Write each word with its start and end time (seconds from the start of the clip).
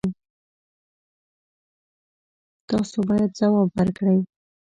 تاسو 2.69 2.97
باید 3.09 3.29
ځواب 3.39 3.69
ورکړئ. 3.77 4.19